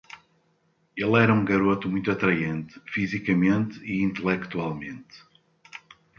Ele 0.97 1.15
era 1.19 1.31
um 1.31 1.45
garoto 1.45 1.87
muito 1.87 2.09
atraente, 2.09 2.81
fisicamente 2.91 3.79
e 3.85 4.01
intelectualmente. 4.01 5.23